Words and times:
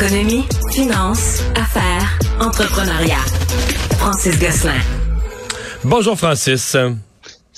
Économie, 0.00 0.44
finance, 0.70 1.42
affaires, 1.56 2.18
entrepreneuriat. 2.38 3.24
Francis 3.98 4.38
Gosselin. 4.38 4.80
Bonjour 5.82 6.16
Francis. 6.16 6.76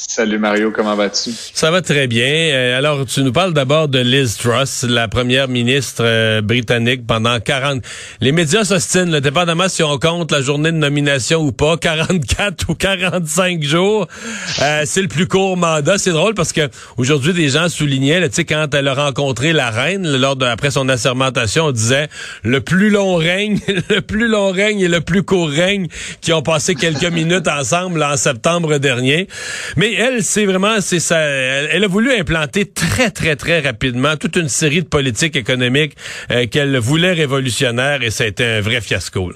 Salut 0.09 0.39
Mario, 0.39 0.73
comment 0.75 0.97
vas-tu? 0.97 1.31
Ça 1.53 1.71
va 1.71 1.83
très 1.83 2.07
bien. 2.07 2.25
Euh, 2.25 2.79
alors, 2.79 3.05
tu 3.05 3.23
nous 3.23 3.33
parles 3.33 3.53
d'abord 3.53 3.87
de 3.87 3.99
Liz 3.99 4.39
Truss, 4.39 4.85
la 4.89 5.09
première 5.09 5.47
ministre 5.47 6.03
euh, 6.05 6.41
britannique 6.41 7.07
pendant 7.07 7.39
40... 7.39 7.83
Les 8.23 8.33
médias 8.33 8.65
s'ostinent, 8.65 9.21
dépendamment 9.21 9.69
si 9.69 9.83
on 9.83 9.99
compte 9.99 10.33
la 10.33 10.41
journée 10.41 10.73
de 10.73 10.79
nomination 10.79 11.41
ou 11.43 11.53
pas, 11.53 11.77
44 11.81 12.71
ou 12.71 12.75
45 12.75 13.63
jours. 13.63 14.09
Euh, 14.63 14.85
c'est 14.87 15.03
le 15.03 15.09
plus 15.09 15.29
court 15.29 15.59
mandat. 15.59 15.99
C'est 15.99 16.13
drôle 16.13 16.33
parce 16.33 16.55
que 16.55 16.71
aujourd'hui, 16.97 17.35
des 17.35 17.51
gens 17.51 17.69
soulignaient, 17.69 18.27
tu 18.31 18.37
sais, 18.37 18.45
quand 18.47 18.75
elle 18.75 18.89
a 18.89 18.95
rencontré 18.95 19.53
la 19.53 19.71
reine, 19.71 20.17
lors 20.17 20.35
de, 20.35 20.47
après 20.47 20.71
son 20.71 20.89
assermentation, 20.89 21.67
on 21.67 21.73
disait 21.73 22.09
le 22.43 22.63
plus 22.63 22.89
long 22.89 23.17
règne, 23.17 23.61
le 23.91 24.01
plus 24.01 24.29
long 24.29 24.51
règne 24.51 24.81
et 24.81 24.89
le 24.89 25.03
plus 25.03 25.25
court 25.25 25.51
règne 25.51 25.89
qui 26.23 26.33
ont 26.33 26.43
passé 26.43 26.75
quelques 26.75 27.13
minutes 27.13 27.49
ensemble 27.49 28.03
en 28.03 28.17
septembre 28.17 28.79
dernier. 28.79 29.29
Mais 29.77 29.90
elle, 29.95 30.23
c'est 30.23 30.47
vraiment, 30.47 30.81
c'est 30.81 31.01
ça. 31.01 31.19
Elle, 31.19 31.85
a 31.85 31.89
voulu 31.89 32.13
implanter 32.13 32.67
très, 32.67 33.11
très, 33.11 33.37
très 33.37 33.61
rapidement 33.61 34.17
toute 34.17 34.37
une 34.37 34.49
série 34.49 34.83
de 34.83 34.89
politiques 34.89 35.37
économiques 35.37 35.97
euh, 36.31 36.47
qu'elle 36.47 36.77
voulait 36.79 37.13
révolutionnaires 37.13 38.03
et 38.03 38.11
ça 38.11 38.25
a 38.25 38.27
été 38.27 38.45
un 38.45 38.61
vrai 38.61 38.81
fiasco. 38.81 39.33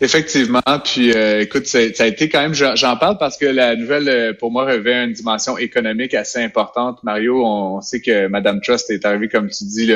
Effectivement, 0.00 0.60
puis 0.84 1.12
euh, 1.12 1.40
écoute, 1.40 1.66
ça, 1.66 1.78
a 1.78 2.06
été 2.06 2.28
quand 2.28 2.40
même, 2.40 2.54
j'en 2.54 2.96
parle 2.96 3.18
parce 3.18 3.36
que 3.36 3.46
la 3.46 3.76
nouvelle, 3.76 4.08
euh, 4.08 4.32
pour 4.32 4.50
moi, 4.50 4.64
revêt 4.64 5.04
une 5.04 5.12
dimension 5.12 5.56
économique 5.58 6.14
assez 6.14 6.40
importante. 6.40 6.98
Mario, 7.04 7.44
on, 7.44 7.80
sait 7.80 8.00
que 8.00 8.26
Madame 8.26 8.60
Trust 8.60 8.90
est 8.90 9.04
arrivée, 9.04 9.28
comme 9.28 9.48
tu 9.48 9.64
dis, 9.64 9.92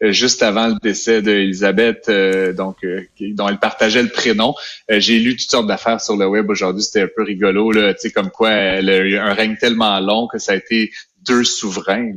juste 0.00 0.42
avant 0.42 0.68
le 0.68 0.74
décès 0.82 1.20
d'Elisabeth, 1.20 2.06
euh, 2.08 2.52
donc 2.52 2.76
dont 3.20 3.48
elle 3.48 3.58
partageait 3.58 4.02
le 4.02 4.08
prénom. 4.08 4.54
J'ai 4.88 5.18
lu 5.18 5.36
toutes 5.36 5.50
sortes 5.50 5.66
d'affaires 5.66 6.00
sur 6.00 6.16
le 6.16 6.26
web 6.26 6.48
aujourd'hui, 6.48 6.82
c'était 6.82 7.02
un 7.02 7.08
peu 7.14 7.22
rigolo, 7.22 7.72
là, 7.72 7.92
tu 7.92 8.00
sais, 8.00 8.10
comme 8.10 8.30
quoi 8.30 8.50
elle 8.50 8.88
a 8.88 8.98
eu 8.98 9.16
un 9.18 9.34
règne 9.34 9.56
tellement 9.56 10.00
long 10.00 10.28
que 10.28 10.38
ça 10.38 10.52
a 10.52 10.56
été 10.56 10.92
deux 11.26 11.44
souverains 11.44 12.12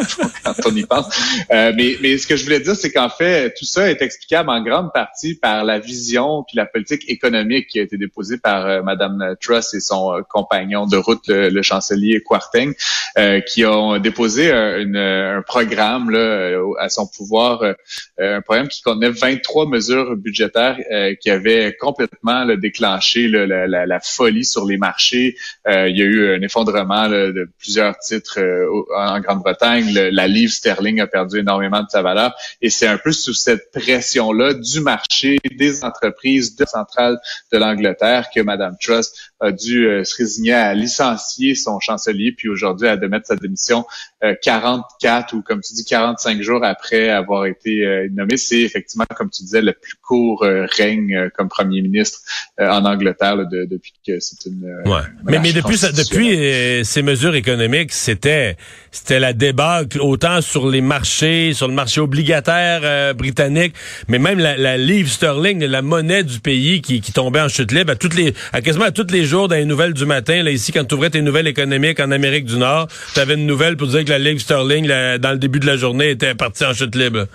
quand 0.44 0.54
on 0.66 0.74
y 0.74 0.84
pense. 0.84 1.06
Euh, 1.50 1.72
mais, 1.76 1.96
mais 2.00 2.18
ce 2.18 2.26
que 2.26 2.36
je 2.36 2.44
voulais 2.44 2.60
dire, 2.60 2.74
c'est 2.76 2.90
qu'en 2.90 3.08
fait, 3.08 3.54
tout 3.58 3.64
ça 3.64 3.90
est 3.90 4.02
explicable 4.02 4.50
en 4.50 4.62
grande 4.62 4.92
partie 4.92 5.34
par 5.34 5.64
la 5.64 5.78
vision 5.78 6.44
puis 6.46 6.56
la 6.56 6.66
politique 6.66 7.08
économique 7.08 7.68
qui 7.68 7.78
a 7.78 7.82
été 7.82 7.96
déposée 7.96 8.38
par 8.38 8.66
euh, 8.66 8.82
Madame 8.82 9.36
Truss 9.40 9.74
et 9.74 9.80
son 9.80 10.12
euh, 10.12 10.22
compagnon 10.28 10.86
de 10.86 10.96
route, 10.96 11.28
le, 11.28 11.62
chancelier 11.62 12.22
Quarteng, 12.22 12.72
euh, 13.18 13.40
qui 13.40 13.64
ont 13.64 13.98
déposé 13.98 14.50
un, 14.50 14.94
un 14.94 15.42
programme 15.42 16.10
là, 16.10 16.58
à 16.78 16.88
son 16.88 17.06
pouvoir, 17.06 17.62
un 18.18 18.40
programme 18.40 18.68
qui 18.68 18.82
contenait 18.82 19.10
23 19.10 19.66
mesures 19.66 20.16
budgétaires 20.16 20.78
qui 21.20 21.30
avaient 21.30 21.76
complètement 21.78 22.46
déclenché 22.56 23.28
la, 23.28 23.66
la, 23.66 23.86
la, 23.86 24.00
folie 24.00 24.44
sur 24.44 24.64
les 24.64 24.76
marchés. 24.76 25.36
il 25.66 25.96
y 25.96 26.02
a 26.02 26.04
eu 26.04 26.34
un 26.36 26.42
effondrement 26.42 27.08
de 27.08 27.48
plusieurs 27.58 27.98
titres 27.98 28.38
euh, 28.47 28.47
en 28.94 29.20
Grande-Bretagne, 29.20 29.92
la 29.92 30.26
livre 30.26 30.52
sterling 30.52 31.00
a 31.00 31.06
perdu 31.06 31.38
énormément 31.38 31.80
de 31.80 31.88
sa 31.88 32.02
valeur. 32.02 32.34
Et 32.60 32.70
c'est 32.70 32.86
un 32.86 32.98
peu 32.98 33.12
sous 33.12 33.34
cette 33.34 33.70
pression-là 33.72 34.54
du 34.54 34.80
marché, 34.80 35.38
des 35.56 35.84
entreprises, 35.84 36.56
de 36.56 36.64
centrale 36.64 37.18
de 37.52 37.58
l'Angleterre 37.58 38.28
que 38.34 38.40
Mme 38.40 38.76
Truss 38.80 39.12
a 39.40 39.52
dû 39.52 39.86
euh, 39.86 40.04
se 40.04 40.16
résigner 40.16 40.52
à 40.52 40.74
licencier 40.74 41.54
son 41.54 41.78
chancelier, 41.80 42.32
puis 42.32 42.48
aujourd'hui 42.48 42.88
à 42.88 42.96
de 42.96 43.06
mettre 43.06 43.26
sa 43.26 43.36
démission 43.36 43.84
44 44.42 45.34
euh, 45.34 45.36
ou 45.36 45.42
comme 45.42 45.60
tu 45.60 45.74
dis 45.74 45.84
45 45.84 46.42
jours 46.42 46.64
après 46.64 47.08
avoir 47.10 47.46
été 47.46 48.08
nommé. 48.12 48.36
C'est 48.36 48.60
effectivement, 48.60 49.06
comme 49.16 49.30
tu 49.30 49.42
disais, 49.42 49.62
le 49.62 49.72
plus 49.72 49.96
court 50.02 50.42
règne 50.42 51.30
comme 51.36 51.48
premier 51.48 51.82
ministre 51.82 52.20
en 52.58 52.84
Angleterre 52.84 53.36
depuis 53.50 53.92
que 54.06 54.18
c'est 54.20 54.46
une. 54.46 54.64
Ouais. 54.84 55.00
Mais, 55.24 55.38
mais 55.38 55.52
depuis, 55.52 55.78
depuis 55.80 56.84
ces 56.84 57.02
mesures 57.02 57.34
économiques, 57.34 57.92
c'était 57.92 58.56
c'était 58.90 59.20
la 59.20 59.32
débâcle 59.32 60.00
autant 60.00 60.40
sur 60.40 60.68
les 60.68 60.80
marchés, 60.80 61.52
sur 61.52 61.68
le 61.68 61.74
marché 61.74 62.00
obligataire 62.00 62.80
euh, 62.82 63.12
britannique, 63.12 63.74
mais 64.08 64.18
même 64.18 64.38
la, 64.38 64.76
livre 64.76 65.10
sterling, 65.10 65.64
la 65.64 65.82
monnaie 65.82 66.24
du 66.24 66.40
pays 66.40 66.80
qui, 66.80 67.00
tombait 67.12 67.40
en 67.40 67.48
chute 67.48 67.72
libre 67.72 67.92
à 67.92 67.96
toutes 67.96 68.14
les 68.14 68.34
à 68.52 68.60
quasiment 68.60 68.84
à 68.84 68.90
tous 68.90 69.10
les 69.10 69.24
jours 69.24 69.48
dans 69.48 69.56
les 69.56 69.64
nouvelles 69.64 69.92
du 69.92 70.06
matin 70.06 70.42
là 70.42 70.50
ici 70.50 70.72
quand 70.72 70.84
tu 70.84 70.94
ouvrais 70.94 71.10
tes 71.10 71.22
nouvelles 71.22 71.46
économiques 71.46 72.00
en 72.00 72.10
Amérique 72.10 72.44
du 72.44 72.58
Nord, 72.58 72.88
tu 73.14 73.20
avais 73.20 73.34
une 73.34 73.46
nouvelle 73.46 73.76
pour 73.76 73.88
dire 73.88 74.04
que 74.04 74.07
la 74.08 74.18
livre 74.18 74.40
sterling 74.40 74.86
dans 74.86 75.32
le 75.32 75.38
début 75.38 75.60
de 75.60 75.66
la 75.66 75.76
journée 75.76 76.10
était 76.10 76.34
partie 76.34 76.64
en 76.64 76.72
chute 76.72 76.94
libre. 76.94 77.26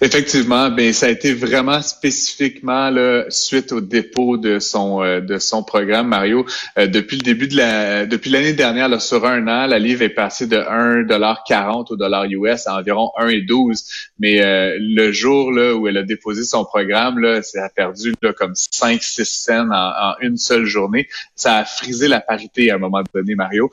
Effectivement, 0.00 0.70
ben 0.70 0.92
ça 0.92 1.06
a 1.06 1.08
été 1.08 1.32
vraiment 1.32 1.80
spécifiquement 1.80 2.90
là, 2.90 3.24
suite 3.30 3.72
au 3.72 3.80
dépôt 3.80 4.36
de 4.36 4.58
son 4.58 5.02
euh, 5.02 5.20
de 5.20 5.38
son 5.38 5.62
programme 5.62 6.08
Mario. 6.08 6.44
Euh, 6.78 6.86
depuis 6.86 7.16
le 7.16 7.22
début 7.22 7.48
de 7.48 7.56
la 7.56 8.06
depuis 8.06 8.30
l'année 8.30 8.52
dernière, 8.52 8.88
là, 8.88 8.98
sur 9.00 9.24
un 9.24 9.48
an, 9.48 9.66
la 9.66 9.78
livre 9.78 10.02
est 10.02 10.10
passée 10.10 10.46
de 10.46 10.56
1,40 10.56 11.92
au 11.92 11.96
dollar 11.96 12.24
US 12.24 12.66
à 12.66 12.76
environ 12.76 13.10
1,12. 13.18 14.10
Mais 14.18 14.44
euh, 14.44 14.76
le 14.78 15.12
jour 15.12 15.50
là 15.50 15.74
où 15.74 15.88
elle 15.88 15.96
a 15.96 16.02
déposé 16.02 16.44
son 16.44 16.64
programme, 16.64 17.18
là, 17.18 17.42
ça 17.42 17.64
a 17.64 17.68
perdu 17.68 18.14
là, 18.22 18.32
comme 18.32 18.52
5-6 18.52 19.24
cents 19.24 19.70
en, 19.70 20.14
une 20.20 20.36
seule 20.36 20.66
journée. 20.66 21.08
Ça 21.34 21.56
a 21.56 21.64
frisé 21.64 22.08
la 22.08 22.20
parité 22.20 22.70
à 22.70 22.74
un 22.74 22.78
moment 22.78 23.02
donné, 23.14 23.34
Mario. 23.34 23.70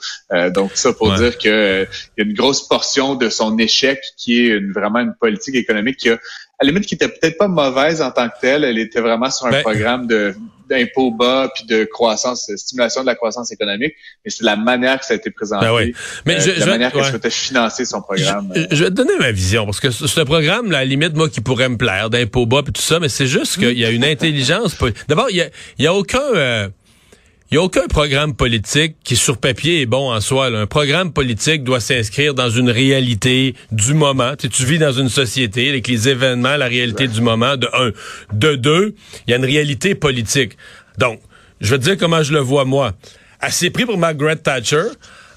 donc 0.54 0.72
ça 0.76 0.94
pour 0.94 1.14
dire 1.16 1.38
que 1.38 1.86
y 2.18 2.22
a 2.22 2.24
une 2.24 2.34
grosse 2.34 2.68
portion 2.68 3.16
de 3.16 3.30
son 3.30 3.58
échec 3.58 4.00
qui 4.18 4.40
est 4.40 4.58
une, 4.58 4.72
vraiment 4.72 5.00
une 5.00 5.16
politique 5.20 5.56
économique 5.56 5.93
qui 5.96 6.10
a, 6.10 6.14
à 6.14 6.18
la 6.66 6.70
limite, 6.70 6.86
qui 6.86 6.96
était 6.96 7.08
peut-être 7.08 7.38
pas 7.38 7.48
mauvaise 7.48 8.02
en 8.02 8.12
tant 8.12 8.30
que 8.30 8.36
telle. 8.42 8.64
Elle 8.64 8.78
était 8.80 9.02
vraiment 9.02 9.30
sur 9.30 9.48
un 9.48 9.52
ben, 9.52 9.62
programme 9.62 10.08
de 10.08 10.36
d'impôts 10.70 11.12
bas 11.12 11.52
puis 11.54 11.66
de 11.66 11.84
croissance, 11.84 12.50
stimulation 12.56 13.02
de 13.02 13.08
la 13.08 13.16
croissance 13.16 13.52
économique, 13.52 13.94
mais 14.24 14.32
c'est 14.32 14.44
la 14.44 14.56
manière 14.56 15.00
que 15.00 15.06
ça 15.06 15.14
a 15.14 15.18
été 15.18 15.30
présenté, 15.30 15.66
ben 15.66 15.92
mais 16.26 16.48
euh, 16.48 16.54
la 16.60 16.66
manière 16.66 16.92
qu'elle 16.92 17.04
souhaitait 17.04 17.30
financer 17.30 17.86
son 17.86 18.02
programme. 18.02 18.52
Je, 18.72 18.84
vais 18.84 18.90
te 18.90 18.96
donner 18.96 19.18
ma 19.20 19.32
vision 19.32 19.66
parce 19.66 19.80
que 19.80 19.92
ce 19.92 20.22
programme, 20.22 20.72
la 20.72 20.86
limite, 20.86 21.16
moi, 21.16 21.30
qui 21.30 21.42
pourrait 21.42 21.70
me 21.70 21.78
plaire, 21.78 22.10
d'impôts 22.10 22.46
bas 22.46 22.64
puis 22.64 22.74
tout 22.74 22.82
ça, 22.82 23.00
mais 23.00 23.10
c'est 23.10 23.28
juste 23.28 23.58
qu'il 23.58 23.78
y 23.78 23.86
a 23.86 23.90
une 23.90 24.06
intelligence. 24.06 24.78
D'abord, 25.08 25.28
il 25.30 25.38
y 25.38 25.42
a, 25.42 25.50
y 25.80 25.88
a 25.88 25.94
aucun 25.94 26.34
euh, 26.34 26.70
il 27.54 27.58
n'y 27.58 27.62
a 27.62 27.66
aucun 27.66 27.86
programme 27.86 28.34
politique 28.34 28.96
qui, 29.04 29.16
sur 29.16 29.38
papier, 29.38 29.82
est 29.82 29.86
bon 29.86 30.12
en 30.12 30.20
soi. 30.22 30.48
Un 30.48 30.66
programme 30.66 31.14
politique 31.14 31.64
doit 31.64 31.80
s'inscrire 31.80 32.34
dans 32.34 32.50
une 32.50 32.72
réalité 32.72 33.54
du 33.72 33.94
moment. 33.94 34.36
Tu, 34.36 34.50
tu 34.50 34.66
vis 34.66 34.80
dans 34.80 34.92
une 34.92 35.08
société 35.08 35.70
avec 35.70 35.88
les 35.88 36.10
événements, 36.10 36.58
la 36.58 36.66
réalité 36.66 37.08
du 37.08 37.22
moment, 37.22 37.56
de 37.56 37.70
un. 37.74 37.92
De 38.36 38.56
deux, 38.56 38.96
il 39.28 39.30
y 39.30 39.34
a 39.36 39.38
une 39.38 39.46
réalité 39.46 39.94
politique. 39.94 40.58
Donc, 40.98 41.22
je 41.62 41.70
vais 41.70 41.78
te 41.78 41.84
dire 41.84 41.96
comment 41.96 42.24
je 42.24 42.34
le 42.34 42.40
vois, 42.40 42.66
moi. 42.66 42.94
Assez 43.40 43.70
pris 43.70 43.86
pour 43.86 44.00
Margaret 44.00 44.38
Thatcher, 44.38 44.86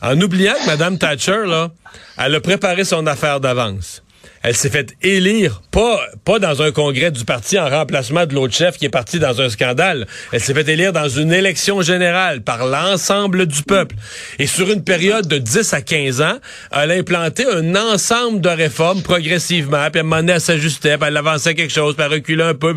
en 0.00 0.19
oubliant 0.19 0.55
que 0.65 0.69
Mme 0.69 0.97
Thatcher, 0.97 1.44
là, 1.47 1.71
elle 2.16 2.34
a 2.34 2.41
préparé 2.41 2.84
son 2.84 3.06
affaire 3.06 3.41
d'avance 3.41 4.03
elle 4.42 4.56
s'est 4.56 4.70
fait 4.70 4.94
élire, 5.03 5.60
pas, 5.70 6.00
pas 6.25 6.38
dans 6.38 6.62
un 6.62 6.70
congrès 6.70 7.10
du 7.10 7.25
parti 7.25 7.59
en 7.59 7.69
remplacement 7.69 8.26
de 8.26 8.34
l'autre 8.34 8.54
chef 8.54 8.76
qui 8.76 8.84
est 8.84 8.91
parti 8.91 9.19
dans 9.19 9.41
un 9.41 9.48
scandale. 9.48 10.06
Elle 10.32 10.41
s'est 10.41 10.54
fait 10.54 10.69
élire 10.69 10.92
dans 10.92 11.09
une 11.09 11.32
élection 11.32 11.82
générale 11.82 12.42
par 12.42 12.66
l'ensemble 12.66 13.47
du 13.47 13.62
peuple. 13.62 13.97
Et 14.38 14.47
sur 14.47 14.70
une 14.70 14.84
période 14.84 15.26
de 15.26 15.38
10 15.38 15.72
à 15.72 15.82
15 15.82 16.20
ans, 16.20 16.38
elle 16.72 16.92
a 16.92 16.94
implanté 16.94 17.44
un 17.44 17.75
ensemble 17.75 18.41
de 18.41 18.48
réformes 18.48 19.03
progressivement, 19.03 19.91
puis 19.91 20.00
à 20.00 20.03
un 20.03 20.04
moment 20.04 20.16
donné, 20.16 20.32
elle 20.32 20.41
s'ajustait, 20.41 20.97
puis 20.97 21.08
elle 21.08 21.16
avançait 21.16 21.54
quelque 21.54 21.72
chose, 21.72 21.94
puis 21.97 22.04
elle 22.04 22.12
reculait 22.12 22.44
un 22.44 22.54
peu. 22.54 22.76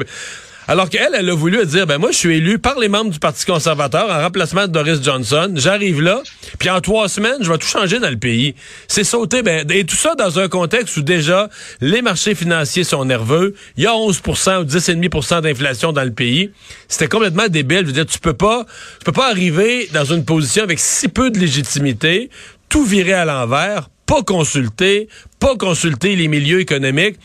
Alors 0.69 0.87
qu'elle, 0.87 1.15
elle 1.15 1.27
a 1.27 1.33
voulu 1.33 1.65
dire, 1.65 1.87
ben 1.87 1.97
moi, 1.97 2.11
je 2.11 2.17
suis 2.17 2.37
élu 2.37 2.59
par 2.59 2.77
les 2.77 2.89
membres 2.89 3.09
du 3.09 3.17
Parti 3.17 3.43
conservateur 3.43 4.07
en 4.07 4.21
remplacement 4.21 4.67
de 4.67 4.71
Doris 4.71 5.01
Johnson. 5.01 5.51
J'arrive 5.55 5.99
là, 5.99 6.21
puis 6.59 6.69
en 6.69 6.79
trois 6.79 7.09
semaines, 7.09 7.39
je 7.41 7.51
vais 7.51 7.57
tout 7.57 7.65
changer 7.65 7.97
dans 7.97 8.11
le 8.11 8.19
pays. 8.19 8.53
C'est 8.87 9.03
sauter, 9.03 9.41
ben, 9.41 9.65
et 9.71 9.83
tout 9.83 9.95
ça 9.95 10.13
dans 10.13 10.37
un 10.37 10.47
contexte 10.47 10.95
où 10.97 11.01
déjà 11.01 11.49
les 11.81 12.03
marchés 12.03 12.35
financiers 12.35 12.83
sont 12.83 13.03
nerveux. 13.03 13.55
Il 13.77 13.83
y 13.83 13.87
a 13.87 13.93
11% 13.93 14.61
ou 14.61 14.63
10,5% 14.65 15.41
d'inflation 15.41 15.91
dans 15.91 16.03
le 16.03 16.11
pays. 16.11 16.51
C'était 16.87 17.07
complètement 17.07 17.47
débile. 17.47 17.79
Je 17.79 17.85
veux 17.85 17.91
dire, 17.93 18.05
tu 18.05 18.19
peux 18.19 18.33
pas, 18.33 18.67
tu 18.99 19.05
peux 19.05 19.11
pas 19.11 19.27
arriver 19.27 19.89
dans 19.91 20.05
une 20.05 20.23
position 20.23 20.61
avec 20.61 20.77
si 20.77 21.07
peu 21.07 21.31
de 21.31 21.39
légitimité, 21.39 22.29
tout 22.69 22.85
virer 22.85 23.13
à 23.13 23.25
l'envers, 23.25 23.89
pas 24.09 24.23
consulter, 24.23 25.07
pas 25.39 25.55
consulter 25.55 26.15
les 26.15 26.27
milieux 26.27 26.59
économiques. 26.59 27.17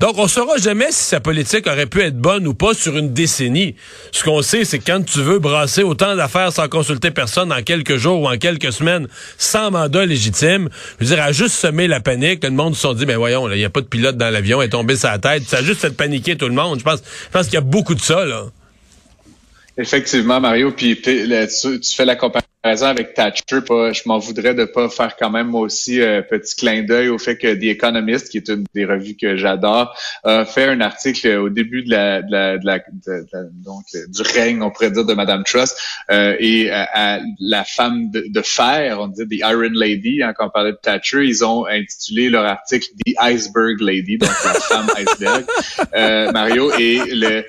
Donc, 0.00 0.16
on 0.16 0.26
saura 0.26 0.56
jamais 0.56 0.90
si 0.90 1.04
sa 1.04 1.20
politique 1.20 1.66
aurait 1.66 1.84
pu 1.84 2.00
être 2.00 2.16
bonne 2.16 2.46
ou 2.46 2.54
pas 2.54 2.72
sur 2.72 2.96
une 2.96 3.12
décennie. 3.12 3.76
Ce 4.12 4.24
qu'on 4.24 4.40
sait, 4.40 4.64
c'est 4.64 4.78
quand 4.78 5.04
tu 5.04 5.18
veux 5.18 5.40
brasser 5.40 5.82
autant 5.82 6.16
d'affaires 6.16 6.50
sans 6.50 6.68
consulter 6.68 7.10
personne 7.10 7.52
en 7.52 7.62
quelques 7.62 7.98
jours 7.98 8.22
ou 8.22 8.28
en 8.28 8.38
quelques 8.38 8.72
semaines, 8.72 9.08
sans 9.36 9.70
mandat 9.70 10.06
légitime, 10.06 10.70
je 10.98 11.04
veux 11.04 11.14
dire, 11.14 11.22
à 11.22 11.32
juste 11.32 11.54
semer 11.54 11.86
la 11.86 12.00
panique, 12.00 12.42
le 12.44 12.50
monde 12.50 12.74
se 12.76 12.80
sont 12.80 12.94
dit, 12.94 13.04
ben 13.04 13.18
voyons, 13.18 13.50
il 13.50 13.58
n'y 13.58 13.64
a 13.66 13.70
pas 13.70 13.82
de 13.82 13.86
pilote 13.86 14.16
dans 14.16 14.30
l'avion, 14.30 14.62
est 14.62 14.70
tombé 14.70 14.96
sa 14.96 15.18
tête. 15.18 15.42
Ça 15.46 15.58
a 15.58 15.62
juste 15.62 15.82
fait 15.82 15.94
paniquer 15.94 16.38
tout 16.38 16.48
le 16.48 16.54
monde. 16.54 16.78
Je 16.78 16.84
pense, 16.84 17.00
je 17.00 17.30
pense 17.30 17.44
qu'il 17.44 17.54
y 17.54 17.58
a 17.58 17.60
beaucoup 17.60 17.94
de 17.94 18.00
ça, 18.00 18.24
là. 18.24 18.44
Effectivement, 19.76 20.40
Mario, 20.40 20.72
puis 20.72 20.98
tu, 20.98 21.28
tu 21.80 21.94
fais 21.94 22.06
la 22.06 22.16
comparaison 22.16 22.41
comparaison 22.62 22.86
avec 22.86 23.14
Thatcher, 23.14 23.58
je 23.92 24.02
m'en 24.06 24.18
voudrais 24.18 24.54
de 24.54 24.64
pas 24.64 24.88
faire 24.88 25.16
quand 25.16 25.30
même 25.30 25.52
aussi 25.56 26.00
euh, 26.00 26.22
petit 26.22 26.54
clin 26.54 26.82
d'œil 26.82 27.08
au 27.08 27.18
fait 27.18 27.36
que 27.36 27.52
The 27.54 27.64
Economist, 27.64 28.28
qui 28.28 28.36
est 28.36 28.48
une 28.48 28.64
des 28.72 28.84
revues 28.84 29.16
que 29.16 29.36
j'adore, 29.36 29.98
a 30.22 30.44
fait 30.44 30.66
un 30.66 30.80
article 30.80 31.26
au 31.38 31.48
début 31.48 31.82
de 31.82 31.90
la, 31.90 32.22
de 32.22 32.30
la, 32.30 32.58
de 32.58 32.64
la, 32.64 32.78
donc 33.64 33.84
du 33.92 34.22
règne, 34.22 34.62
on 34.62 34.70
pourrait 34.70 34.92
dire, 34.92 35.04
de 35.04 35.14
Madame 35.14 35.42
Truss 35.42 35.74
euh, 36.12 36.36
et 36.38 36.70
à, 36.70 37.20
la 37.40 37.64
femme 37.64 38.10
de, 38.12 38.42
fer, 38.42 39.00
on 39.00 39.08
dit 39.08 39.26
The 39.26 39.40
Iron 39.40 39.72
Lady, 39.74 40.22
hein, 40.22 40.32
quand 40.36 40.46
on 40.46 40.50
parlait 40.50 40.72
de 40.72 40.78
Thatcher, 40.80 41.24
ils 41.24 41.44
ont 41.44 41.66
intitulé 41.66 42.28
leur 42.28 42.44
article 42.44 42.86
The 43.04 43.14
Iceberg 43.18 43.80
Lady, 43.80 44.18
donc 44.18 44.30
la 44.44 44.54
femme 44.54 44.86
iceberg, 44.96 45.44
euh, 45.96 46.30
Mario 46.30 46.72
et 46.78 47.00
le 47.10 47.42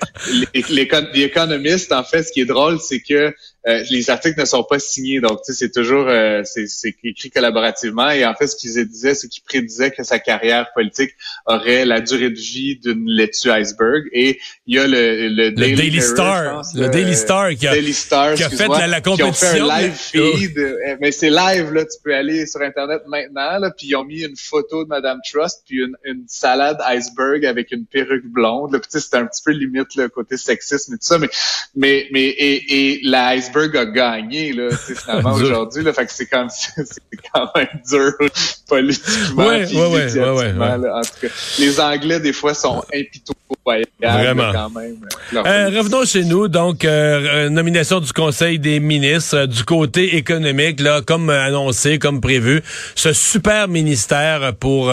The 0.52 1.18
Economist, 1.18 1.92
en 1.92 2.02
fait, 2.02 2.24
ce 2.24 2.32
qui 2.32 2.40
est 2.40 2.46
drôle, 2.46 2.80
c'est 2.80 3.00
que 3.00 3.32
euh, 3.66 3.82
les 3.90 4.10
articles 4.10 4.38
ne 4.38 4.44
sont 4.44 4.62
pas 4.62 4.78
signés, 4.78 5.03
donc 5.20 5.40
c'est 5.44 5.72
toujours 5.72 6.06
euh, 6.08 6.42
c'est 6.44 6.94
écrit 7.04 7.30
collaborativement. 7.30 8.10
Et 8.10 8.24
en 8.24 8.34
fait, 8.34 8.46
ce 8.46 8.56
qu'ils 8.56 8.86
disaient, 8.86 9.14
c'est 9.14 9.28
qu'ils 9.28 9.42
prédisaient 9.42 9.90
que 9.90 10.02
sa 10.02 10.18
carrière 10.18 10.72
politique 10.74 11.10
aurait 11.46 11.84
la 11.84 12.00
durée 12.00 12.30
de 12.30 12.38
vie 12.38 12.76
d'une 12.76 13.06
laitue 13.06 13.50
iceberg. 13.50 14.04
Et 14.12 14.38
il 14.66 14.76
y 14.76 14.78
a 14.78 14.86
le, 14.86 15.28
le, 15.28 15.50
Daily, 15.50 16.00
Star, 16.00 16.62
le 16.74 16.88
Daily 16.88 17.14
Star 17.14 17.50
qui 17.50 17.66
a, 17.66 17.74
Star, 17.92 18.34
qui 18.34 18.42
a 18.44 18.50
fait 18.50 18.68
la, 18.68 18.86
la 18.86 19.00
compétition. 19.00 19.48
Qui 19.48 19.62
ont 19.62 19.66
fait 19.66 19.70
un 19.70 19.80
live 19.80 19.94
feed, 19.94 20.58
euh, 20.58 20.96
mais 21.00 21.12
c'est 21.12 21.30
live 21.30 21.72
là, 21.72 21.84
tu 21.84 21.98
peux 22.02 22.14
aller 22.14 22.46
sur 22.46 22.60
internet 22.60 23.02
maintenant. 23.06 23.58
Là, 23.58 23.70
puis 23.76 23.88
ils 23.88 23.96
ont 23.96 24.04
mis 24.04 24.22
une 24.22 24.36
photo 24.36 24.84
de 24.84 24.88
Madame 24.88 25.18
Trust, 25.30 25.62
puis 25.66 25.78
une, 25.78 25.96
une 26.04 26.24
salade 26.28 26.78
iceberg 26.86 27.44
avec 27.44 27.72
une 27.72 27.86
perruque 27.86 28.26
blonde. 28.26 28.72
Là, 28.72 28.78
puis 28.78 28.88
c'était 29.00 29.16
un 29.16 29.26
petit 29.26 29.42
peu 29.44 29.52
limite 29.52 29.94
le 29.96 30.08
côté 30.08 30.36
sexisme 30.36 30.94
et 30.94 30.96
tout 30.96 31.06
ça, 31.06 31.18
mais 31.18 31.28
mais 31.74 32.08
mais 32.12 32.24
et, 32.24 32.92
et 32.92 33.00
la 33.02 33.34
iceberg 33.34 33.76
a 33.76 33.86
gagné 33.86 34.52
là, 34.52 34.68
finalement 34.94 35.32
aujourd'hui. 35.34 35.82
Là, 35.82 35.92
fait 35.92 36.06
que 36.06 36.12
c'est 36.12 36.26
quand, 36.26 36.48
c'est 36.50 37.00
quand 37.32 37.50
même 37.54 37.68
dur 37.88 38.12
politiquement. 38.68 39.46
Ouais, 39.46 39.66
ouais, 39.66 39.86
ouais, 39.86 40.52
ouais, 40.52 40.90
En 40.90 41.02
tout 41.02 41.20
cas, 41.20 41.28
les 41.58 41.80
Anglais 41.80 42.20
des 42.20 42.32
fois 42.32 42.54
sont 42.54 42.84
impitoyables 42.92 43.53
Vraiment. 44.02 44.52
quand 44.52 44.70
même. 44.70 44.96
Euh, 45.34 45.70
revenons 45.76 46.04
chez 46.04 46.24
nous. 46.24 46.48
Donc, 46.48 46.84
euh, 46.84 47.46
euh, 47.46 47.48
nomination 47.48 48.00
du 48.00 48.12
Conseil 48.12 48.58
des 48.58 48.78
ministres 48.80 49.46
du 49.46 49.64
côté 49.64 50.16
économique, 50.16 50.80
là, 50.80 51.00
comme 51.00 51.30
annoncé, 51.30 51.98
comme 51.98 52.20
prévu, 52.20 52.62
ce 52.94 53.12
super 53.12 53.68
ministère 53.68 54.52
pour 54.54 54.92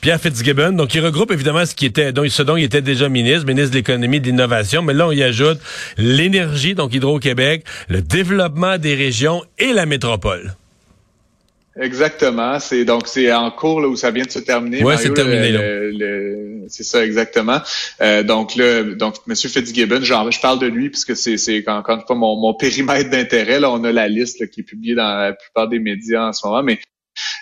Pierre 0.00 0.20
Fitzgibbon. 0.20 0.72
Donc, 0.72 0.94
il 0.94 1.04
regroupe 1.04 1.30
évidemment 1.30 1.64
ce 1.64 1.74
qui 1.74 1.86
était, 1.86 2.12
donc 2.12 2.28
ce 2.28 2.42
dont 2.42 2.56
il 2.56 2.64
était 2.64 2.82
déjà 2.82 3.08
ministre, 3.08 3.46
ministre 3.46 3.70
de 3.70 3.76
l'économie 3.76 4.16
et 4.16 4.20
de 4.20 4.26
l'innovation. 4.26 4.82
Mais 4.82 4.94
là, 4.94 5.06
on 5.06 5.12
y 5.12 5.22
ajoute 5.22 5.58
l'énergie, 5.96 6.74
donc 6.74 6.94
Hydro-Québec, 6.94 7.64
le 7.88 8.02
développement 8.02 8.78
des 8.78 8.94
régions 8.94 9.42
et 9.58 9.72
la 9.72 9.86
métropole. 9.86 10.54
Exactement. 11.80 12.58
C'est 12.58 12.84
donc 12.84 13.06
c'est 13.06 13.32
en 13.32 13.50
cours 13.50 13.80
là 13.80 13.88
où 13.88 13.96
ça 13.96 14.10
vient 14.10 14.24
de 14.24 14.30
se 14.30 14.40
terminer. 14.40 14.82
Oui, 14.82 14.94
c'est 14.98 15.12
terminé. 15.12 15.56
c'est 16.68 16.82
ça 16.82 17.04
exactement. 17.04 17.60
Euh, 18.00 18.22
donc 18.22 18.56
là, 18.56 18.82
donc 18.82 19.14
Monsieur 19.26 19.48
Fitzgibbon, 19.48 20.02
genre, 20.02 20.30
je 20.30 20.40
parle 20.40 20.58
de 20.58 20.66
lui 20.66 20.90
puisque 20.90 21.16
c'est 21.16 21.36
c'est 21.36 21.66
encore 21.68 21.96
une 21.96 22.06
fois 22.06 22.16
mon, 22.16 22.36
mon 22.36 22.54
périmètre 22.54 23.10
d'intérêt. 23.10 23.60
Là, 23.60 23.70
on 23.70 23.84
a 23.84 23.92
la 23.92 24.08
liste 24.08 24.50
qui 24.50 24.60
est 24.60 24.64
publiée 24.64 24.94
dans 24.94 25.16
la 25.16 25.32
plupart 25.32 25.68
des 25.68 25.78
médias 25.78 26.28
en 26.28 26.32
ce 26.32 26.46
moment, 26.46 26.62
mais 26.62 26.80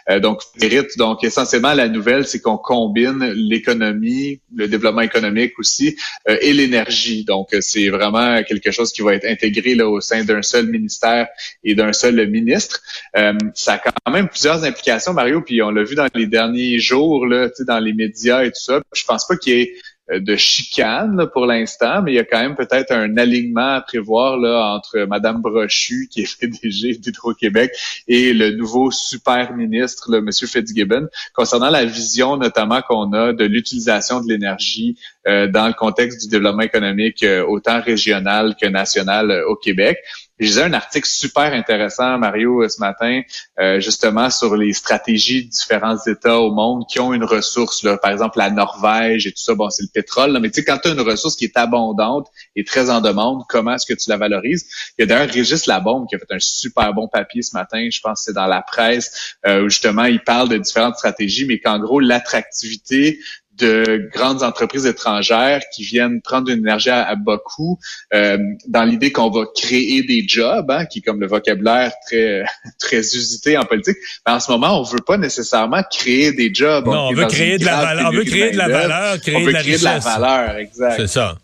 euh, 0.08 0.20
donc, 0.20 1.24
essentiellement 1.24 1.74
la 1.74 1.88
nouvelle, 1.88 2.26
c'est 2.26 2.40
qu'on 2.40 2.58
combine 2.58 3.32
l'économie, 3.34 4.40
le 4.54 4.68
développement 4.68 5.00
économique 5.00 5.58
aussi, 5.58 5.96
euh, 6.28 6.36
et 6.40 6.52
l'énergie. 6.52 7.24
Donc, 7.24 7.48
c'est 7.60 7.88
vraiment 7.88 8.42
quelque 8.44 8.70
chose 8.70 8.92
qui 8.92 9.02
va 9.02 9.14
être 9.14 9.26
intégré 9.26 9.74
là 9.74 9.88
au 9.88 10.00
sein 10.00 10.24
d'un 10.24 10.42
seul 10.42 10.68
ministère 10.68 11.26
et 11.64 11.74
d'un 11.74 11.92
seul 11.92 12.28
ministre. 12.28 12.80
Euh, 13.16 13.32
ça 13.54 13.74
a 13.74 13.78
quand 13.78 14.12
même 14.12 14.28
plusieurs 14.28 14.64
implications, 14.64 15.12
Mario, 15.12 15.42
puis 15.42 15.62
on 15.62 15.70
l'a 15.70 15.82
vu 15.82 15.94
dans 15.94 16.08
les 16.14 16.26
derniers 16.26 16.78
jours 16.78 17.26
là, 17.26 17.48
dans 17.66 17.80
les 17.80 17.92
médias 17.92 18.44
et 18.44 18.48
tout 18.48 18.60
ça. 18.60 18.80
Je 18.94 19.04
pense 19.04 19.26
pas 19.26 19.36
qu'il 19.36 19.54
y 19.54 19.60
ait 19.62 19.72
euh, 19.72 19.85
de 20.12 20.36
chicane 20.36 21.26
pour 21.32 21.46
l'instant, 21.46 22.02
mais 22.02 22.12
il 22.12 22.14
y 22.14 22.18
a 22.18 22.24
quand 22.24 22.40
même 22.40 22.54
peut-être 22.54 22.92
un 22.92 23.16
alignement 23.16 23.74
à 23.74 23.80
prévoir 23.80 24.36
là, 24.38 24.74
entre 24.76 25.04
Madame 25.06 25.40
Brochu, 25.42 26.08
qui 26.10 26.22
est 26.22 26.36
PDG 26.40 26.98
d'Hydro-Québec, 26.98 27.72
et 28.06 28.32
le 28.32 28.52
nouveau 28.52 28.90
super 28.90 29.54
ministre, 29.54 30.10
le 30.10 30.20
Monsieur 30.20 30.46
Fitzgibbon, 30.46 31.08
concernant 31.34 31.70
la 31.70 31.84
vision 31.84 32.36
notamment 32.36 32.82
qu'on 32.82 33.12
a 33.12 33.32
de 33.32 33.44
l'utilisation 33.44 34.20
de 34.20 34.28
l'énergie 34.28 34.96
euh, 35.26 35.48
dans 35.48 35.66
le 35.66 35.72
contexte 35.72 36.22
du 36.22 36.28
développement 36.28 36.62
économique 36.62 37.22
euh, 37.22 37.44
autant 37.44 37.80
régional 37.80 38.54
que 38.60 38.66
national 38.66 39.42
au 39.48 39.56
Québec. 39.56 39.98
Je 40.38 40.46
lisais 40.46 40.64
un 40.64 40.74
article 40.74 41.08
super 41.08 41.54
intéressant, 41.54 42.18
Mario, 42.18 42.62
euh, 42.62 42.68
ce 42.68 42.78
matin, 42.78 43.22
euh, 43.58 43.80
justement 43.80 44.28
sur 44.28 44.54
les 44.54 44.74
stratégies 44.74 45.46
de 45.46 45.50
différents 45.50 45.96
États 46.06 46.38
au 46.38 46.52
monde 46.52 46.84
qui 46.90 47.00
ont 47.00 47.14
une 47.14 47.24
ressource. 47.24 47.82
Là. 47.82 47.96
Par 47.96 48.10
exemple, 48.10 48.36
la 48.36 48.50
Norvège 48.50 49.26
et 49.26 49.32
tout 49.32 49.42
ça, 49.42 49.54
bon, 49.54 49.70
c'est 49.70 49.84
le 49.84 49.88
pétrole. 49.94 50.38
Mais 50.38 50.50
tu 50.50 50.56
sais, 50.56 50.64
quand 50.64 50.76
tu 50.76 50.88
as 50.88 50.92
une 50.92 51.00
ressource 51.00 51.36
qui 51.36 51.46
est 51.46 51.56
abondante 51.56 52.28
et 52.54 52.64
très 52.64 52.90
en 52.90 53.00
demande, 53.00 53.44
comment 53.48 53.74
est-ce 53.74 53.86
que 53.86 53.98
tu 53.98 54.10
la 54.10 54.18
valorises? 54.18 54.66
Il 54.98 55.02
y 55.02 55.04
a 55.04 55.06
d'ailleurs 55.06 55.32
Régis 55.32 55.66
Labombe 55.66 56.06
qui 56.06 56.16
a 56.16 56.18
fait 56.18 56.34
un 56.34 56.38
super 56.38 56.92
bon 56.92 57.08
papier 57.08 57.40
ce 57.40 57.56
matin, 57.56 57.88
je 57.90 58.00
pense 58.00 58.20
que 58.20 58.24
c'est 58.26 58.34
dans 58.34 58.46
la 58.46 58.60
presse, 58.60 59.36
euh, 59.46 59.64
où 59.64 59.68
justement 59.70 60.04
il 60.04 60.20
parle 60.20 60.50
de 60.50 60.58
différentes 60.58 60.96
stratégies, 60.96 61.46
mais 61.46 61.60
qu'en 61.60 61.78
gros, 61.78 61.98
l'attractivité 61.98 63.20
de 63.58 64.08
grandes 64.12 64.42
entreprises 64.42 64.86
étrangères 64.86 65.62
qui 65.72 65.82
viennent 65.82 66.20
prendre 66.20 66.50
une 66.50 66.58
énergie 66.58 66.90
à, 66.90 67.14
bas 67.14 67.38
coût 67.44 67.78
euh, 68.14 68.38
dans 68.68 68.84
l'idée 68.84 69.12
qu'on 69.12 69.30
va 69.30 69.44
créer 69.54 70.02
des 70.02 70.24
jobs, 70.26 70.70
hein, 70.70 70.84
qui 70.86 70.98
est 70.98 71.02
comme 71.02 71.20
le 71.20 71.26
vocabulaire 71.26 71.92
très 72.06 72.44
très 72.78 72.98
usité 72.98 73.56
en 73.56 73.64
politique. 73.64 73.96
Mais 74.26 74.32
en 74.32 74.40
ce 74.40 74.50
moment, 74.50 74.80
on 74.80 74.82
veut 74.82 74.98
pas 75.06 75.16
nécessairement 75.16 75.82
créer 75.90 76.32
des 76.32 76.52
jobs. 76.52 76.86
Non, 76.86 77.08
on, 77.08 77.12
veut 77.12 77.26
créer 77.26 77.58
de 77.58 77.64
la 77.64 77.76
valeur. 77.76 78.10
On 78.12 78.16
veut 78.16 78.24
créer 78.24 78.50
de 78.50 78.56
la 78.56 78.68
valeur, 78.68 79.20
créer 79.20 79.36
on 79.36 79.40
veut 79.40 79.46
de 79.46 79.52
la 79.52 79.62
créer 79.62 79.78
de 79.78 79.84
la 79.84 79.98
valeur, 79.98 80.56
exact. 80.56 80.96
C'est 80.96 81.06
ça. 81.06 81.36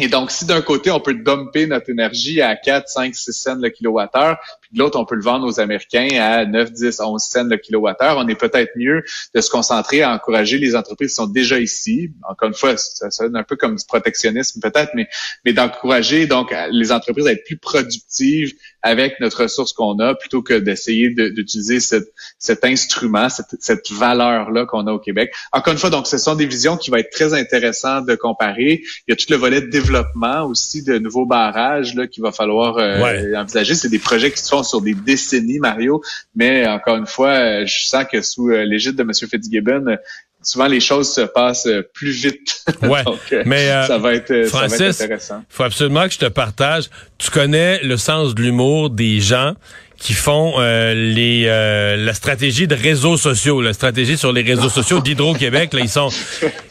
Et 0.00 0.08
donc, 0.08 0.30
si 0.30 0.46
d'un 0.46 0.62
côté, 0.62 0.90
on 0.90 1.00
peut 1.00 1.12
dumper 1.12 1.66
notre 1.66 1.90
énergie 1.90 2.40
à 2.40 2.56
4, 2.56 2.88
5, 2.88 3.14
6 3.14 3.32
cents 3.32 3.54
le 3.56 3.68
kilowattheure, 3.68 4.38
l'autre, 4.74 4.98
on 4.98 5.04
peut 5.04 5.14
le 5.14 5.22
vendre 5.22 5.46
aux 5.46 5.60
Américains 5.60 6.08
à 6.20 6.44
9, 6.44 6.72
10, 6.72 7.00
11 7.00 7.22
cents 7.22 7.44
le 7.44 7.56
kilowattheure, 7.56 8.16
on 8.18 8.28
est 8.28 8.34
peut-être 8.34 8.70
mieux 8.76 9.02
de 9.34 9.40
se 9.40 9.50
concentrer 9.50 10.02
à 10.02 10.12
encourager 10.12 10.58
les 10.58 10.76
entreprises 10.76 11.10
qui 11.10 11.14
sont 11.16 11.26
déjà 11.26 11.58
ici. 11.58 12.12
Encore 12.28 12.48
une 12.48 12.54
fois, 12.54 12.76
ça 12.76 13.10
sonne 13.10 13.36
un 13.36 13.42
peu 13.42 13.56
comme 13.56 13.76
du 13.76 13.84
protectionnisme 13.86 14.60
peut-être, 14.60 14.92
mais, 14.94 15.08
mais 15.44 15.52
d'encourager 15.52 16.26
donc 16.26 16.54
les 16.70 16.92
entreprises 16.92 17.26
à 17.26 17.32
être 17.32 17.44
plus 17.44 17.58
productives 17.58 18.54
avec 18.82 19.20
notre 19.20 19.42
ressource 19.42 19.72
qu'on 19.72 19.98
a, 19.98 20.14
plutôt 20.14 20.42
que 20.42 20.54
d'essayer 20.54 21.10
d'utiliser 21.10 21.80
cet 21.80 22.64
instrument, 22.64 23.28
cette, 23.28 23.56
cette 23.60 23.90
valeur-là 23.90 24.64
qu'on 24.66 24.86
a 24.86 24.92
au 24.92 24.98
Québec. 24.98 25.34
Encore 25.52 25.72
une 25.72 25.78
fois, 25.78 25.90
donc, 25.90 26.06
ce 26.06 26.18
sont 26.18 26.34
des 26.34 26.46
visions 26.46 26.76
qui 26.76 26.90
vont 26.90 26.96
être 26.96 27.10
très 27.10 27.34
intéressantes 27.34 28.06
de 28.06 28.14
comparer. 28.14 28.82
Il 29.06 29.10
y 29.10 29.12
a 29.12 29.16
tout 29.16 29.26
le 29.28 29.36
volet 29.36 29.60
de 29.60 29.66
développement 29.66 30.44
aussi 30.44 30.82
de 30.82 30.98
nouveaux 30.98 31.26
barrages 31.26 31.94
là 31.94 32.06
qu'il 32.06 32.22
va 32.22 32.32
falloir 32.32 32.78
euh, 32.78 33.34
envisager. 33.34 33.74
C'est 33.74 33.88
des 33.88 33.98
projets 33.98 34.30
qui 34.30 34.40
se 34.40 34.48
font 34.48 34.59
sur 34.62 34.80
des 34.80 34.94
décennies, 34.94 35.58
Mario. 35.58 36.02
Mais 36.34 36.66
encore 36.66 36.96
une 36.96 37.06
fois, 37.06 37.30
euh, 37.30 37.66
je 37.66 37.86
sens 37.86 38.04
que 38.10 38.22
sous 38.22 38.50
euh, 38.50 38.64
l'égide 38.64 38.96
de 38.96 39.02
M. 39.02 39.12
Fitzgibbon, 39.12 39.96
souvent 40.42 40.66
les 40.66 40.80
choses 40.80 41.12
se 41.12 41.22
passent 41.22 41.68
plus 41.94 42.10
vite. 42.10 42.64
Ouais, 42.82 43.02
mais 43.44 43.68
ça, 43.86 43.98
va 43.98 44.14
être, 44.14 44.44
Francis, 44.46 44.78
ça 44.78 44.84
va 44.84 44.88
être 44.88 45.02
intéressant. 45.02 45.44
faut 45.48 45.64
absolument 45.64 46.06
que 46.06 46.14
je 46.14 46.18
te 46.18 46.28
partage. 46.28 46.88
Tu 47.18 47.30
connais 47.30 47.82
le 47.82 47.96
sens 47.96 48.34
de 48.34 48.42
l'humour 48.42 48.90
des 48.90 49.20
gens 49.20 49.54
qui 50.00 50.14
font 50.14 50.54
euh, 50.58 50.94
les 50.94 51.44
euh, 51.46 51.96
la 51.96 52.14
stratégie 52.14 52.66
de 52.66 52.74
réseaux 52.74 53.18
sociaux, 53.18 53.60
la 53.60 53.74
stratégie 53.74 54.16
sur 54.16 54.32
les 54.32 54.42
réseaux 54.42 54.70
sociaux 54.70 55.00
d'Hydro-Québec. 55.04 55.74
Là, 55.74 55.80
ils 55.80 55.88
sont. 55.88 56.08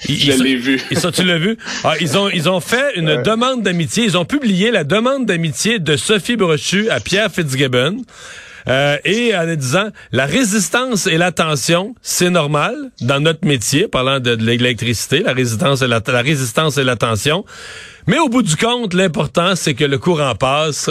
Ils, 0.08 0.34
Je 0.34 0.44
l'ai 0.44 0.56
vu. 0.56 0.82
Ils 0.90 1.00
sont, 1.00 1.12
tu 1.12 1.24
l'as 1.24 1.38
vu? 1.38 1.56
Ah, 1.84 1.94
Ils 2.02 2.18
ont 2.18 2.30
ils 2.30 2.50
ont 2.50 2.60
fait 2.60 2.96
une 2.96 3.22
demande 3.22 3.62
d'amitié. 3.62 4.04
Ils 4.04 4.18
ont 4.18 4.26
publié 4.26 4.72
la 4.72 4.84
demande 4.84 5.28
d'amitié 5.28 5.78
de 5.78 5.96
Sophie 5.96 6.36
Brochu 6.36 6.90
à 6.90 7.00
Pierre 7.00 7.32
Fitzgibbon. 7.32 7.98
Euh, 8.68 8.98
et 9.06 9.36
en 9.36 9.56
disant 9.56 9.90
la 10.12 10.26
résistance 10.26 11.08
et 11.08 11.18
l'attention, 11.18 11.96
c'est 12.02 12.30
normal 12.30 12.76
dans 13.02 13.20
notre 13.20 13.48
métier, 13.48 13.88
parlant 13.88 14.20
de, 14.20 14.32
l'électricité, 14.32 15.20
la 15.20 15.34
résistance 15.34 15.82
et 15.82 15.88
la, 15.88 16.02
la 16.06 16.22
résistance 16.22 16.78
et 16.78 16.84
l'attention. 16.84 17.46
Mais 18.10 18.18
au 18.18 18.28
bout 18.28 18.42
du 18.42 18.56
compte, 18.56 18.96
l'important, 18.96 19.56
c'est 19.56 19.76
que 19.76 19.84
le 19.84 20.00
courant 20.00 20.34
passe. 20.34 20.90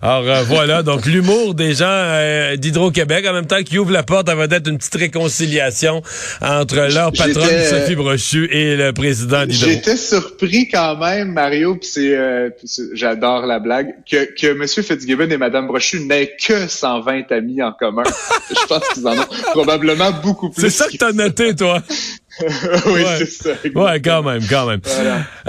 Alors 0.00 0.22
euh, 0.28 0.44
voilà, 0.44 0.82
donc 0.84 1.04
l'humour 1.04 1.54
des 1.54 1.74
gens 1.74 1.84
euh, 1.88 2.54
d'Hydro-Québec, 2.54 3.26
en 3.28 3.32
même 3.32 3.48
temps 3.48 3.64
qui 3.64 3.76
ouvre 3.76 3.90
la 3.90 4.04
porte 4.04 4.28
à 4.28 4.36
être 4.36 4.68
une 4.68 4.78
petite 4.78 4.94
réconciliation 4.94 6.00
entre 6.40 6.76
leur 6.94 7.10
patronne 7.10 7.64
Sophie 7.68 7.96
Brochu 7.96 8.48
et 8.52 8.76
le 8.76 8.92
président 8.92 9.46
d'Hydro. 9.46 9.68
J'étais 9.68 9.96
surpris 9.96 10.68
quand 10.68 10.96
même, 10.98 11.32
Mario, 11.32 11.74
puis 11.74 11.88
c'est, 11.88 12.16
euh, 12.16 12.50
j'adore 12.92 13.46
la 13.46 13.58
blague, 13.58 13.92
que, 14.08 14.32
que 14.40 14.46
M. 14.46 14.68
Fitzgibbon 14.68 15.28
et 15.28 15.38
Mme 15.38 15.66
Brochu 15.66 15.98
n'aient 16.04 16.36
que 16.40 16.68
120 16.68 17.32
amis 17.32 17.60
en 17.62 17.72
commun. 17.72 18.04
Je 18.48 18.66
pense 18.66 18.88
qu'ils 18.94 19.08
en 19.08 19.18
ont 19.18 19.26
probablement 19.54 20.12
beaucoup 20.22 20.50
plus. 20.50 20.62
C'est 20.62 20.70
ça 20.70 20.86
que 20.86 20.96
t'as 20.96 21.12
noté, 21.12 21.52
toi. 21.56 21.82
oui, 22.86 23.02
c'est 23.18 23.30
ça. 23.30 23.50
Ouais, 23.74 24.00
quand 24.00 24.22
même, 24.22 24.40
quand 24.48 24.66
même. 24.66 24.80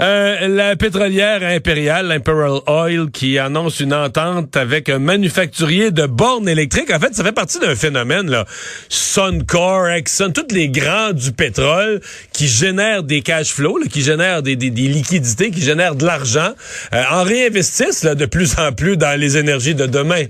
Euh, 0.00 0.48
la 0.48 0.74
pétrolière 0.74 1.42
impériale, 1.42 2.10
Imperial 2.10 2.60
Oil, 2.66 3.10
qui 3.12 3.38
annonce 3.38 3.80
une 3.80 3.94
entente 3.94 4.56
avec 4.56 4.88
un 4.88 4.98
manufacturier 4.98 5.92
de 5.92 6.06
bornes 6.06 6.48
électriques. 6.48 6.92
En 6.92 6.98
fait, 6.98 7.14
ça 7.14 7.22
fait 7.22 7.32
partie 7.32 7.60
d'un 7.60 7.76
phénomène, 7.76 8.28
là. 8.28 8.46
Suncor, 8.88 9.88
Exxon, 9.88 10.32
tous 10.32 10.52
les 10.52 10.68
grands 10.68 11.12
du 11.12 11.32
pétrole 11.32 12.00
qui 12.32 12.48
génèrent 12.48 13.04
des 13.04 13.22
cash 13.22 13.52
flows, 13.52 13.78
qui 13.90 14.02
génèrent 14.02 14.42
des, 14.42 14.56
des, 14.56 14.70
liquidités, 14.70 15.50
qui 15.50 15.62
génèrent 15.62 15.94
de 15.94 16.04
l'argent, 16.04 16.52
euh, 16.92 17.02
en 17.10 17.22
réinvestissent 17.22 18.02
là, 18.02 18.14
de 18.14 18.26
plus 18.26 18.58
en 18.58 18.72
plus 18.72 18.96
dans 18.96 19.18
les 19.18 19.36
énergies 19.36 19.76
de 19.76 19.86
demain. 19.86 20.24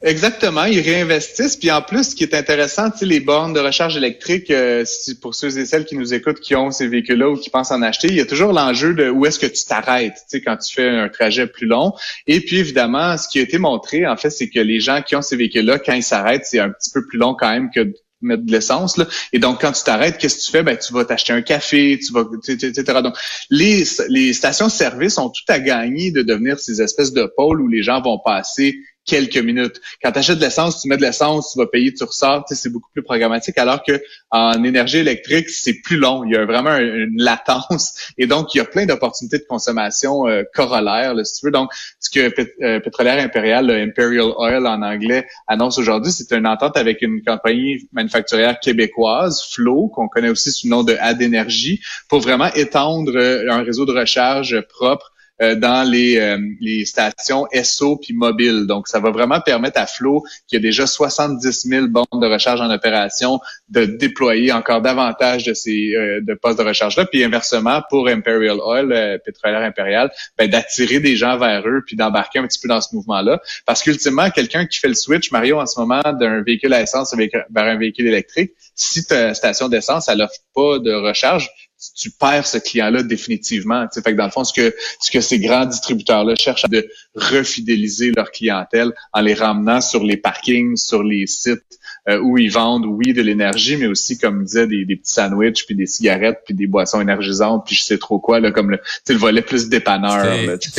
Exactement, 0.00 0.64
ils 0.64 0.80
réinvestissent. 0.80 1.56
Puis 1.56 1.72
en 1.72 1.82
plus, 1.82 2.10
ce 2.10 2.14
qui 2.14 2.22
est 2.22 2.34
intéressant, 2.34 2.90
les 3.00 3.18
bornes 3.18 3.52
de 3.52 3.58
recharge 3.58 3.96
électrique, 3.96 4.48
euh, 4.50 4.84
pour 5.20 5.34
ceux 5.34 5.58
et 5.58 5.66
celles 5.66 5.84
qui 5.84 5.96
nous 5.96 6.14
écoutent, 6.14 6.38
qui 6.38 6.54
ont 6.54 6.70
ces 6.70 6.86
véhicules-là 6.86 7.28
ou 7.30 7.36
qui 7.36 7.50
pensent 7.50 7.72
en 7.72 7.82
acheter, 7.82 8.06
il 8.08 8.14
y 8.14 8.20
a 8.20 8.26
toujours 8.26 8.52
l'enjeu 8.52 8.94
de 8.94 9.10
où 9.10 9.26
est-ce 9.26 9.40
que 9.40 9.46
tu 9.46 9.64
t'arrêtes, 9.64 10.24
quand 10.44 10.56
tu 10.56 10.74
fais 10.74 10.88
un 10.88 11.08
trajet 11.08 11.48
plus 11.48 11.66
long. 11.66 11.94
Et 12.28 12.40
puis 12.40 12.58
évidemment, 12.58 13.18
ce 13.18 13.28
qui 13.28 13.40
a 13.40 13.42
été 13.42 13.58
montré, 13.58 14.06
en 14.06 14.16
fait, 14.16 14.30
c'est 14.30 14.48
que 14.48 14.60
les 14.60 14.78
gens 14.78 15.02
qui 15.02 15.16
ont 15.16 15.22
ces 15.22 15.36
véhicules-là, 15.36 15.80
quand 15.80 15.94
ils 15.94 16.04
s'arrêtent, 16.04 16.46
c'est 16.46 16.60
un 16.60 16.70
petit 16.70 16.90
peu 16.92 17.04
plus 17.04 17.18
long 17.18 17.34
quand 17.34 17.50
même 17.50 17.70
que 17.74 17.92
mettre 18.20 18.44
de 18.44 18.50
l'essence 18.50 19.00
et 19.32 19.38
donc 19.38 19.60
quand 19.60 19.70
tu 19.70 19.84
t'arrêtes 19.84 20.18
qu'est-ce 20.18 20.38
que 20.38 20.42
tu 20.42 20.50
fais? 20.50 20.64
Ben 20.64 20.76
tu 20.76 20.92
vas 20.92 21.04
t'acheter 21.04 21.32
un 21.32 21.40
café 21.40 22.00
tu 22.04 22.12
vas 22.12 22.24
etc 22.48 22.82
donc 23.00 23.14
les 23.48 23.84
les 24.08 24.32
stations 24.32 24.68
service 24.68 25.18
ont 25.18 25.28
tout 25.28 25.44
à 25.46 25.60
gagner 25.60 26.10
de 26.10 26.22
devenir 26.22 26.58
ces 26.58 26.82
espèces 26.82 27.12
de 27.12 27.30
pôles 27.36 27.60
où 27.60 27.68
les 27.68 27.84
gens 27.84 28.02
vont 28.02 28.18
passer 28.18 28.76
quelques 29.08 29.38
minutes. 29.38 29.80
Quand 30.02 30.12
tu 30.12 30.18
achètes 30.18 30.38
de 30.38 30.44
l'essence, 30.44 30.82
tu 30.82 30.88
mets 30.88 30.96
de 30.96 31.02
l'essence, 31.02 31.52
tu 31.52 31.58
vas 31.58 31.66
payer, 31.66 31.92
tu 31.92 32.04
ressors, 32.04 32.44
c'est 32.48 32.70
beaucoup 32.70 32.90
plus 32.92 33.02
programmatique, 33.02 33.58
alors 33.58 33.82
que 33.82 34.00
en 34.30 34.62
énergie 34.62 34.98
électrique, 34.98 35.48
c'est 35.48 35.80
plus 35.82 35.96
long. 35.96 36.24
Il 36.24 36.32
y 36.32 36.36
a 36.36 36.44
vraiment 36.44 36.76
une 36.76 37.20
latence. 37.20 38.12
Et 38.18 38.26
donc, 38.26 38.54
il 38.54 38.58
y 38.58 38.60
a 38.60 38.64
plein 38.64 38.86
d'opportunités 38.86 39.38
de 39.38 39.46
consommation 39.48 40.28
euh, 40.28 40.42
corollaires, 40.54 41.14
là, 41.14 41.24
si 41.24 41.40
tu 41.40 41.46
veux. 41.46 41.52
Donc, 41.52 41.70
ce 41.98 42.10
que 42.10 42.32
euh, 42.62 42.80
Pétrolière 42.80 43.24
Impériale, 43.24 43.70
Imperial 43.70 44.32
Oil 44.36 44.66
en 44.66 44.82
anglais, 44.82 45.26
annonce 45.46 45.78
aujourd'hui, 45.78 46.12
c'est 46.12 46.30
une 46.32 46.46
entente 46.46 46.76
avec 46.76 47.00
une 47.02 47.22
compagnie 47.22 47.88
manufacturière 47.92 48.60
québécoise, 48.60 49.42
Flow, 49.50 49.88
qu'on 49.88 50.08
connaît 50.08 50.28
aussi 50.28 50.52
sous 50.52 50.66
le 50.66 50.70
nom 50.70 50.84
de 50.84 50.96
Adénergie, 51.00 51.80
pour 52.08 52.20
vraiment 52.20 52.52
étendre 52.54 53.12
euh, 53.16 53.50
un 53.50 53.62
réseau 53.62 53.86
de 53.86 53.92
recharge 53.92 54.60
propre 54.68 55.12
euh, 55.40 55.54
dans 55.54 55.88
les, 55.88 56.18
euh, 56.18 56.38
les 56.60 56.84
stations 56.84 57.46
SO 57.62 57.96
puis 57.96 58.12
mobiles. 58.12 58.66
Donc, 58.66 58.88
ça 58.88 58.98
va 58.98 59.10
vraiment 59.10 59.40
permettre 59.40 59.80
à 59.80 59.86
Flow, 59.86 60.24
qui 60.46 60.56
a 60.56 60.58
déjà 60.58 60.86
70 60.86 61.68
000 61.68 61.86
bornes 61.88 62.20
de 62.20 62.26
recharge 62.26 62.60
en 62.60 62.70
opération, 62.70 63.40
de 63.68 63.84
déployer 63.84 64.52
encore 64.52 64.82
davantage 64.82 65.44
de 65.44 65.54
ces 65.54 65.94
euh, 65.94 66.20
de 66.22 66.34
postes 66.34 66.58
de 66.58 66.64
recharge-là. 66.64 67.06
Puis 67.06 67.22
inversement, 67.22 67.82
pour 67.88 68.08
Imperial 68.08 68.58
Oil, 68.64 69.20
pétrolière 69.24 69.62
impériale, 69.62 70.10
ben, 70.36 70.48
d'attirer 70.48 71.00
des 71.00 71.16
gens 71.16 71.38
vers 71.38 71.66
eux 71.66 71.82
puis 71.86 71.96
d'embarquer 71.96 72.40
un 72.40 72.46
petit 72.46 72.58
peu 72.60 72.68
dans 72.68 72.80
ce 72.80 72.94
mouvement-là. 72.94 73.40
Parce 73.64 73.82
qu'ultimement, 73.82 74.30
quelqu'un 74.30 74.66
qui 74.66 74.78
fait 74.78 74.88
le 74.88 74.94
switch, 74.94 75.30
Mario, 75.30 75.60
en 75.60 75.66
ce 75.66 75.78
moment, 75.78 76.02
d'un 76.18 76.42
véhicule 76.42 76.72
à 76.72 76.82
essence 76.82 77.14
vers 77.14 77.64
un 77.64 77.76
véhicule 77.76 78.08
électrique, 78.08 78.52
si 78.74 79.06
ta 79.06 79.34
station 79.34 79.68
d'essence, 79.68 80.08
elle 80.08 80.22
offre 80.22 80.40
pas 80.54 80.78
de 80.78 80.92
recharge, 80.92 81.50
tu 81.94 82.10
perds 82.10 82.46
ce 82.46 82.58
client-là 82.58 83.02
définitivement. 83.02 83.86
Fait 83.92 84.02
que 84.02 84.16
dans 84.16 84.24
le 84.24 84.30
fond, 84.30 84.44
ce 84.44 84.52
que, 84.52 84.74
ce 85.00 85.10
que 85.10 85.20
ces 85.20 85.38
grands 85.38 85.66
distributeurs-là 85.66 86.34
cherchent 86.34 86.64
à 86.64 86.68
de 86.68 86.88
refidéliser 87.14 88.12
leur 88.12 88.30
clientèle 88.30 88.92
en 89.12 89.20
les 89.20 89.34
ramenant 89.34 89.80
sur 89.80 90.02
les 90.02 90.16
parkings, 90.16 90.76
sur 90.76 91.02
les 91.02 91.26
sites 91.26 91.62
euh, 92.08 92.18
où 92.20 92.38
ils 92.38 92.50
vendent, 92.50 92.86
oui, 92.86 93.12
de 93.12 93.20
l'énergie, 93.20 93.76
mais 93.76 93.86
aussi, 93.86 94.16
comme 94.16 94.44
disait, 94.44 94.66
des, 94.66 94.86
des 94.86 94.96
petits 94.96 95.12
sandwichs, 95.12 95.66
puis 95.66 95.74
des 95.74 95.84
cigarettes, 95.84 96.38
puis 96.46 96.54
des 96.54 96.66
boissons 96.66 97.02
énergisantes, 97.02 97.66
puis 97.66 97.76
je 97.76 97.82
sais 97.82 97.98
trop 97.98 98.18
quoi, 98.18 98.40
là, 98.40 98.50
comme 98.50 98.70
le, 98.70 98.80
le 99.08 99.14
volet 99.14 99.42
plus 99.42 99.68
dépanneur. 99.68 100.58
Tu 100.58 100.70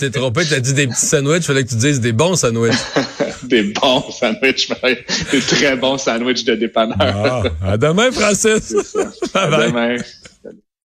t'es 0.00 0.10
trompé, 0.10 0.46
tu 0.46 0.54
as 0.54 0.60
dit 0.60 0.72
des 0.72 0.86
petits 0.86 1.06
sandwichs, 1.06 1.42
fallait 1.42 1.64
que 1.64 1.68
tu 1.68 1.76
dises 1.76 2.00
des 2.00 2.12
bons 2.12 2.36
sandwichs. 2.36 2.72
des 3.42 3.64
bons 3.64 4.10
sandwichs, 4.10 4.70
des 5.30 5.40
très 5.40 5.76
bons 5.76 5.98
sandwichs 5.98 6.44
de 6.44 6.54
dépanneur. 6.54 6.96
Ah, 6.98 7.42
à 7.72 7.76
demain, 7.76 8.10
Francis. 8.10 8.74
à 9.34 9.66
demain. 9.66 9.96